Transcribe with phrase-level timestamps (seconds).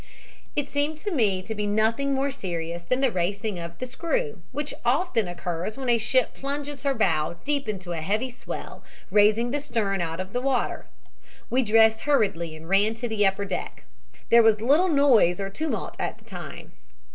[0.55, 4.41] "It seemed to me to be nothing more serious than the racing of the screw,
[4.51, 9.51] which often occurs when a ship plunges her bow deep into a heavy swell, raising
[9.51, 10.87] the stern out of water.
[11.51, 13.83] We dressed hurriedly and ran to the upper deck.
[14.31, 16.71] There was little noise or tumult at the time.